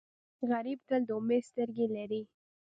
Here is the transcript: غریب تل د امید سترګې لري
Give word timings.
غریب 0.49 0.79
تل 0.87 1.01
د 1.07 1.09
امید 1.19 1.43
سترګې 1.49 1.85
لري 1.95 2.21